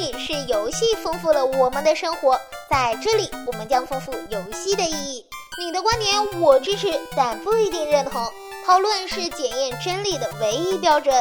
[0.00, 5.26] 里是游戏丰富了我们的生活，在这里我们将丰富游戏的意义。
[5.58, 8.26] 你的观点我支持，但不一定认同。
[8.64, 11.12] 讨论是检验真理的唯一标准。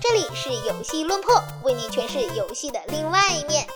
[0.00, 3.66] 这里是游戏论破，为你诠释游戏的另外一面。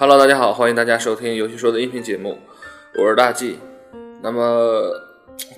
[0.00, 2.38] Hello，大家好，欢迎大家收听游戏说的音频节目，
[2.94, 3.58] 我是大 G。
[4.22, 4.92] 那么，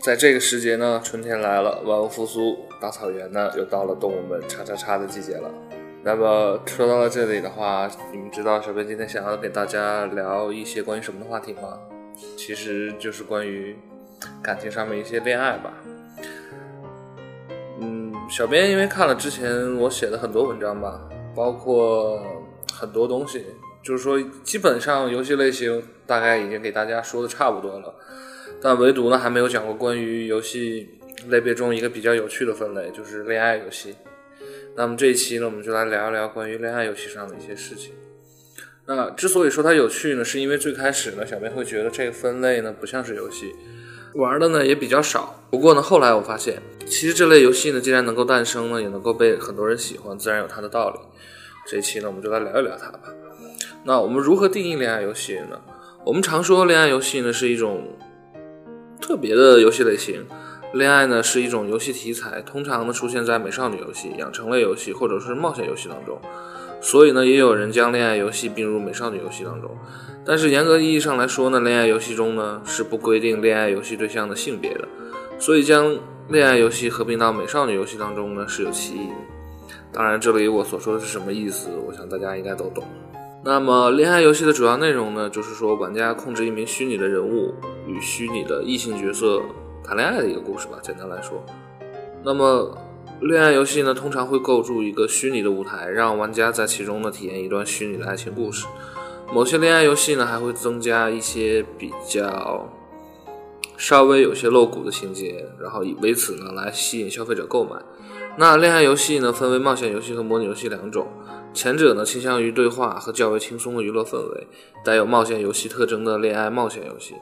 [0.02, 5.50] 在这个时节呢，春天来了，万物复苏，大草原呢又到了动物们叉叉叉的季节了。
[6.02, 11.78] 那么说到了这里的话，你们知道小编今天想要给大家聊一些关于什么的话题吗？
[12.38, 13.76] 其实就是关于
[14.42, 15.74] 感情上面一些恋爱吧。
[17.78, 20.98] 嗯，小编因为看了之前我写的很多文章吧，
[21.36, 22.18] 包括
[22.72, 23.44] 很多东西。
[23.82, 27.94] 就是说，基本上游戏类型大概已经给大家说的差不多了，
[28.60, 33.94] 但唯独呢还没有讲过关于游戏类别中一个比较有趣的分类，就是恋爱游戏。
[34.76, 37.92] 那么这一期呢，我们就来聊一聊关于恋爱游戏上的一些事情。
[38.86, 43.54] 那之所以说它有趣呢，是因为最开始呢，小编会觉得这个分类呢不像是游戏，
[44.14, 45.42] 玩的呢也比较少。
[45.50, 50.98] 不过呢，后来我发现，其实这类游戏呢，既然能够诞生呢，也能够被很多人喜欢，自然有它的道理。
[51.66, 53.00] 这一期呢，我们就来聊一聊它吧。
[53.84, 55.58] 那我们如何定义恋爱游戏呢？
[56.04, 57.82] 我们常说恋爱游戏呢是一种
[59.00, 60.24] 特别的游戏类型，
[60.74, 66.20] 恋爱呢是一种游戏题材，通常呢出现在美少女游戏、养成类游戏或者是冒险游戏当中，
[66.80, 69.70] 所以呢也有人将恋爱游戏并入美少女游戏当中。
[70.24, 74.86] 但是严格意义上来说呢，恋爱游戏中呢是不规定恋爱游戏对象的性别的，
[75.38, 75.96] 所以将
[76.28, 79.14] 恋爱游戏合并到美少女游戏当中呢是有歧义的。
[79.92, 82.84] 当然，这里我所说的是什么意思，我想大家应该都懂。
[83.42, 87.54] 那么，恋爱游戏的主要内容呢，就是说玩家控制一名虚拟的人物，
[87.86, 89.40] 与虚拟的异性角色
[89.82, 90.78] 谈恋爱的一个故事吧。
[90.82, 91.42] 简单来说，
[92.22, 92.76] 那么
[93.22, 98.66] 恋爱游戏呢，通常会构筑一个虚拟的舞台，让玩家在其中呢体验一段虚拟的爱情故事。
[99.32, 102.68] 某些恋爱游戏呢，还会增加一些比较
[103.78, 107.76] 稍微有些露骨的情节，然后以为此呢来吸引消费者购买。
[108.36, 111.06] 那恋爱游戏呢，分为冒险游戏和模拟游戏两种。
[111.52, 114.46] 前者呢倾向于对话和较为轻松的娱乐氛围，
[114.84, 117.14] 带有冒险游戏特征的恋爱冒险游戏，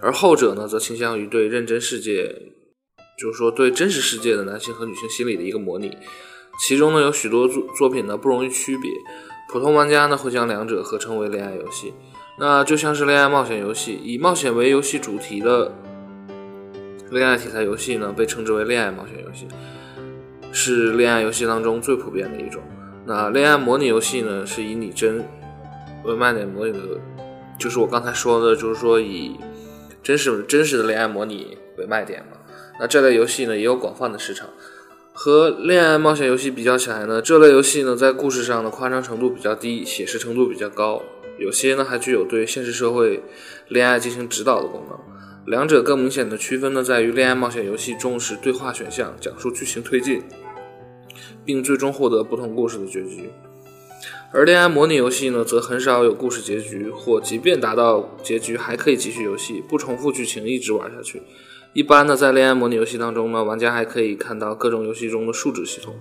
[0.00, 2.24] 而后者呢则倾向于对认真世界，
[3.18, 5.96] 就是说对真实世界的男性和女性心理的一个模拟。
[6.66, 8.90] 其中呢有许多作作品呢不容易区别，
[9.52, 11.92] 普通玩家呢会将两者合称为恋爱游戏。
[12.38, 15.70] 那就像是恋爱冒险游戏，以冒险为游戏主题的
[17.10, 19.46] 恋爱题材游戏呢被称之为恋爱冒险游戏，
[20.50, 22.62] 是恋爱游戏当中最普遍的一种。
[23.06, 25.24] 那恋爱模拟游戏呢，是以拟真
[26.04, 26.78] 为卖点模拟的，
[27.56, 29.36] 就是我刚才说的，就是说以
[30.02, 32.36] 真实真实的恋爱模拟为卖点嘛。
[32.80, 34.48] 那这类游戏呢，也有广泛的市场。
[35.12, 41.00] 和恋爱冒险游戏比较起来呢，这类游戏呢，在故事上的夸张程度比较低，写实程度比较高，
[41.38, 43.22] 有些呢还具有对现实社会
[43.68, 44.98] 恋爱进行指导的功能。
[45.46, 50.22] 两者更明显的区分呢，在于恋爱冒险游戏重视对话选项，讲述剧情推进。
[51.44, 53.30] 并最终获得不同故事的结局，
[54.32, 61.22] 而恋爱模拟游戏呢，则很少有故事结局，或即便达到结局，还可以继续游戏，不重复剧情，一直玩下去。
[61.72, 65.94] 一般呢，在恋爱模拟游戏当中呢，玩家还可以看到各种游戏中的数值系统，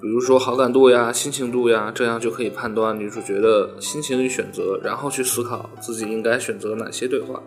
[0.00, 7.42] 比如说好感度呀、心情度呀，这样就可以判断女主角的心情与选择，然后去思考自己应该选择哪些对话。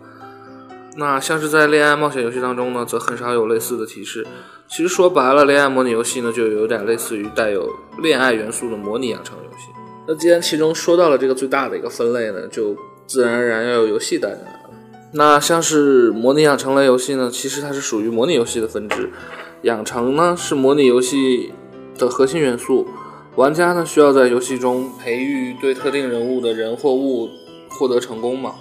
[1.00, 4.26] 那像是在恋爱冒险游戏当中呢，则很少有类似的提示。
[4.68, 7.66] 其实说白了，恋爱模拟游戏呢，就有点类似于带有
[8.02, 9.68] 恋爱元素的模拟养成游戏。
[10.06, 14.70] 那既然其中说到了这个最大的一个分类呢，就自然而然要有游戏带进来了。
[15.12, 19.10] 那像是模拟养成类游戏呢，其实它是属于模拟游戏的分支。
[19.62, 21.50] 养成呢是模拟游戏
[21.96, 22.86] 的核心元素，
[23.36, 27.30] 玩家呢需要在游戏中培育对特定人物的人或物
[27.70, 28.54] 获得成功嘛。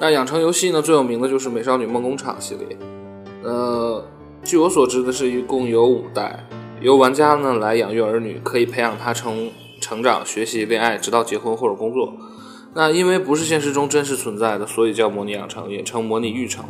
[0.00, 2.76] 那养成游戏呢，最有名的就是《美少女梦工厂》系列。
[3.44, 4.04] 呃，
[4.42, 6.44] 据我所知的是，一共有五代，
[6.80, 9.50] 由玩家呢来养育儿女，可以培养他成
[9.80, 12.12] 成长、学习、恋爱，直到结婚或者工作。
[12.74, 16.64] 那因为不是现实中真实存在的，所以叫模拟养成，也称模拟育成。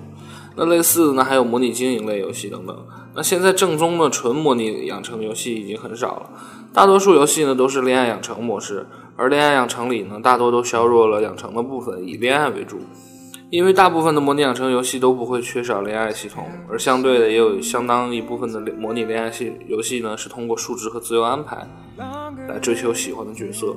[0.56, 2.76] 那类似的呢，还有模拟经营类游戏等等。
[3.14, 6.30] 那现在正宗的纯模拟养成游戏已经很少了，
[6.74, 8.86] 大多数游戏呢都是恋爱养成模式，
[9.16, 12.80] 而恋爱养成里呢，大多都削弱了养成的部分，以恋爱为主。
[13.52, 21.68] 因为大部分的模拟养成游戏都不会缺少恋爱系统，而相对的也有相当一部分的模拟恋爱系游戏呢是通过数值和自由安排
[22.48, 23.76] 来追求喜欢的角色，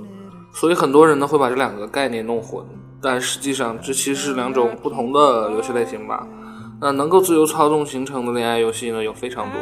[0.53, 2.65] 所以很多人呢会把这两个概念弄混，
[3.01, 6.25] 但实际上这其实是两种不同的游戏类型吧。
[6.79, 9.59] 那能够自由操纵形成的恋爱游戏呢有非常多，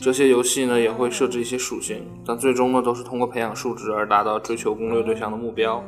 [0.00, 5.82] 这些游戏呢也会设置一些属性，但最终呢都是通过培养数值而达到追求攻略对象的目标。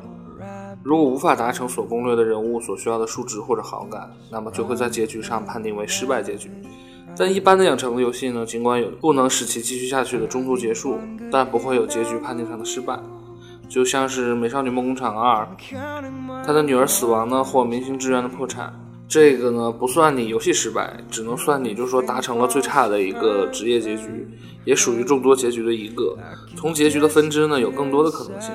[0.82, 6.50] 如果无法达成所攻略的人物所需要的数值或者好感，那么就会在结局上判定为失败结局。
[7.18, 10.98] 但一般的养成游戏呢，尽管有不能使其继续下去的中途结束，
[11.30, 12.98] 但不会有结局判定上的失败。
[13.68, 15.46] 就像是《美少女梦工厂二》，
[16.44, 18.72] 他的女儿死亡呢，或明星志愿的破产，
[19.06, 24.26] 这个呢不算你游戏失败，只能算你就说达成了最差的一个职业结局，
[24.64, 26.16] 也属于众多结局的一个。
[26.56, 28.50] 从结局的分支呢，有更多的可能性。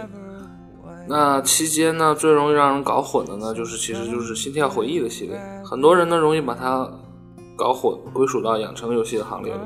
[1.08, 6.90] 那期间呢，最容易让人搞混的呢，就是其实就是《心跳回忆》的系列，很多人呢容易把它
[7.56, 9.60] 搞混，归属到养成游戏的行列里，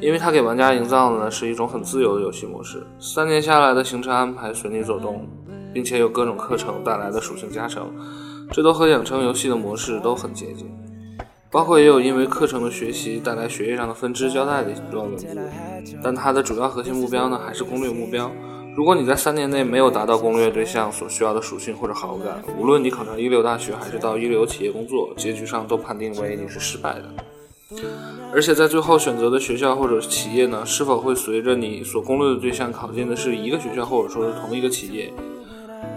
[0.00, 5.24] 因为它给玩家营造的呢是一种很自由的游戏模式，三年下来的行程安排随你走动，
[5.72, 7.88] 并且有各种课程带来的属性加成，
[8.50, 10.68] 这都和养成游戏的模式都很接近，
[11.48, 15.28] 包括也有因为课程的学习带来学业上的分支交代的一段文字，
[16.02, 18.28] 但它的主要核心目标呢还是攻略目标。
[18.74, 27.04] 如果你在三年内没有达到攻略对象所需要的属性或者好感，无论你考上一流大学还是到一流企业工作，结局上都判定为你是失败的。
[28.32, 35.12] 而且在最后选择的学校或者企业呢，是否会随着你所攻略的对象考进的是一个学校或者说是同一个企业，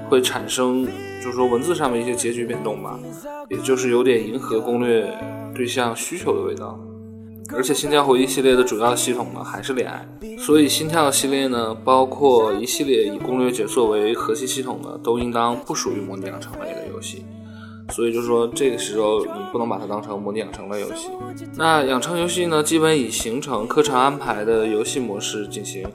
[0.09, 0.85] 会产生
[1.23, 2.99] 就是说文字上面一些结局变动吧，
[3.49, 5.07] 也就是有点迎合攻略
[5.55, 6.77] 对象需求的味道。
[7.55, 10.05] 而且心跳回忆系列的主要系统呢还是恋爱，
[10.37, 17.25] 所以心跳系列呢，包括一系列以攻略解作为核心系统的，都应当不属于模拟养成类的游戏。
[17.91, 21.07] 所以就说，这个时候你不能把它当成模拟养成类游戏。
[21.55, 25.85] 那养成游戏呢，基本以形成课程安排的游戏模式进行，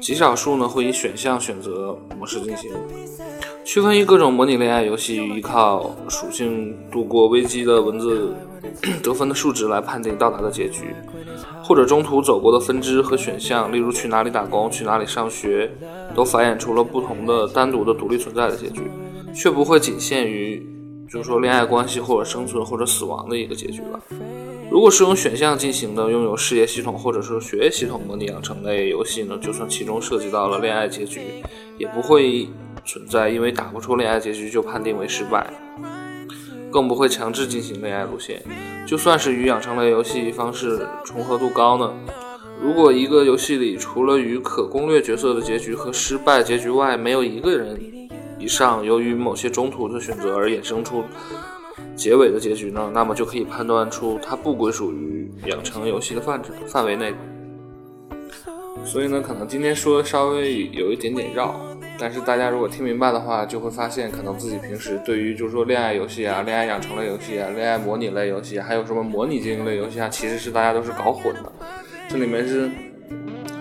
[0.00, 2.70] 极少数呢会以选项选择模式进行。
[3.64, 8.34] 区分于各种模拟恋爱游戏，依靠属性度过危机的文字
[9.02, 10.94] 得分的数值来判定到达的结局，
[11.62, 15.70] 或者中途走过的分支和选项，例如去哪里打工、去哪里上学，
[16.14, 18.82] 都繁衍出了不同的单独的独立存在的结局，
[19.32, 20.66] 却不会仅限于
[21.08, 24.00] 就是说恋爱关系或者生存或者死亡的一个结局了。
[24.70, 31.20] 如果是用选项进行的，拥有事业系统或者是学业系统模拟养成类游戏呢，就算其中涉及到了恋爱结局，
[31.78, 32.48] 也不会。
[32.84, 35.52] 存在，因为打不出恋爱结局就判定为失败，
[36.70, 38.42] 更不会强制进行恋爱路线。
[38.86, 41.94] 就算是与养成类游戏方式重合度高呢，
[42.60, 47.80] 如果一个游戏里除了与可攻略角色的结局和失败结局外，没有一个人
[48.38, 51.04] 以上由于某些中途的选择而衍生出
[51.94, 57.14] 结尾的结局呢，那么就可以判断出它不归属于养成游戏的范畴范围内。
[58.84, 61.54] 所以呢，可能今天说稍微有一点点绕。
[62.02, 71.52] 但是大家如果听明白的话，就会发现，可能自己平时对于就是说恋爱游戏啊、恋爱养成类游戏啊、恋爱模拟类游戏，还有什么模拟经营类游戏啊，其实是大家都是搞混的。
[72.08, 72.68] 这里面是，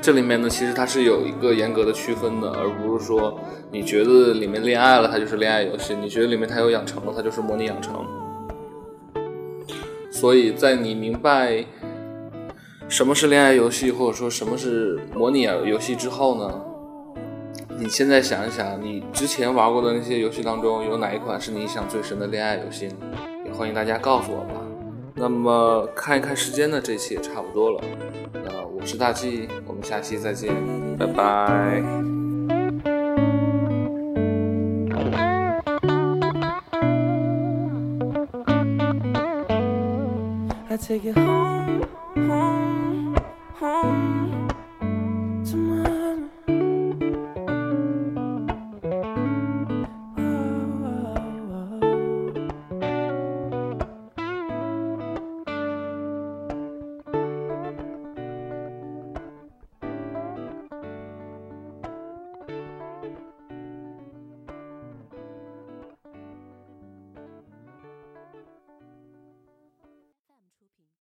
[0.01, 3.39] 这里面呢，其实它是有一个严格的区分的，而不是说
[3.71, 8.03] 你觉得里面恋爱了，它就是恋爱游戏；你觉得里面它有养成了，它就是模拟养成。
[10.09, 11.63] 所以在你明白
[12.89, 16.61] 什么是恋爱游戏，或者说什么是模拟游戏之后呢？
[17.81, 22.93] 你现在想一想，你之前玩过的那些游戏当中，有哪一款是你印象最深的恋爱游戏呢？
[23.43, 24.61] 也欢迎大家告诉我吧。
[25.15, 27.81] 那么看一看时间呢，这期也差不多了。
[28.33, 30.53] 那我是大 G，我们下期再见，
[30.95, 31.81] 拜拜。
[40.69, 41.90] I take it home, home, home.